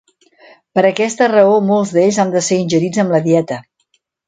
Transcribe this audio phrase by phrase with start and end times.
[0.79, 3.63] Per aquesta raó molts d'ells han de ser ingerits amb la dieta.